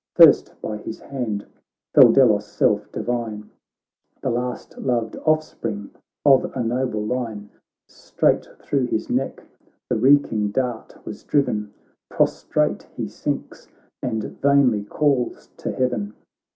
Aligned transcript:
First 0.15 0.51
by 0.63 0.77
his 0.77 0.99
hand 0.99 1.45
fell 1.93 2.11
Delos' 2.11 2.47
self, 2.47 2.91
divine. 2.91 3.51
The 4.23 4.31
last 4.31 4.75
loved 4.79 5.15
offspring 5.25 5.91
of 6.25 6.45
a 6.57 6.63
noble 6.63 7.05
line; 7.05 7.51
Straight 7.87 8.47
thro' 8.59 8.87
his 8.87 9.11
neck 9.11 9.43
the 9.91 9.97
reeking 9.97 10.49
dart 10.49 10.97
was 11.05 11.23
driven, 11.23 11.71
Prostrate 12.09 12.87
he 12.97 13.07
sinks, 13.07 13.67
and 14.01 14.23
vainly 14.41 14.83
calls 14.85 15.51
to 15.57 15.71
heaven. 15.71 16.15